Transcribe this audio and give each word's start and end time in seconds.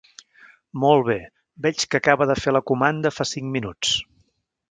Molt 0.83 1.03
bé, 1.09 1.17
veig 1.65 1.83
que 1.91 2.01
acaba 2.01 2.27
de 2.33 2.37
fer 2.45 2.55
la 2.59 2.63
comanda 2.73 3.13
fa 3.19 3.27
cinc 3.35 3.53
minuts. 3.59 3.95